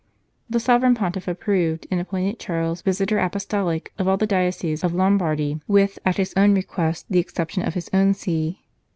The 0.49 0.59
Sovereign 0.59 0.95
Pontiff 0.95 1.27
approved, 1.27 1.85
and 1.91 2.01
appointed 2.01 2.39
Charles 2.39 2.81
Visitor 2.81 3.19
Apostolic 3.19 3.93
of 3.99 4.07
all 4.07 4.17
the 4.17 4.25
dioceses 4.25 4.83
of 4.83 4.95
Lombardy, 4.95 5.61
with, 5.67 5.99
at 6.03 6.17
his 6.17 6.33
own 6.35 6.55
request, 6.55 7.05
the 7.11 7.19
exception 7.19 7.61
of 7.61 7.75
his 7.75 7.87
own 7.93 8.15
see. 8.15 8.63